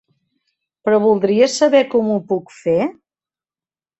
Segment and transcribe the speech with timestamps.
[0.87, 2.79] Però voldria saber com ho puc fer?